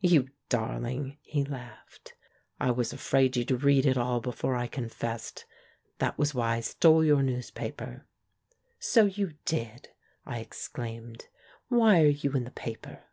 [0.00, 2.14] "You darling!" he laughed.
[2.58, 5.44] "I was afraid you'd read it all before I confessed;
[5.98, 8.04] that was why I stole your newspaper."
[8.80, 9.90] "So you did!"
[10.26, 11.28] I exclaimed.
[11.68, 13.04] "Why are you in the paper?"